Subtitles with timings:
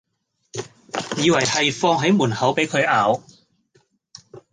[1.17, 3.21] 以為係放喺門口俾佢咬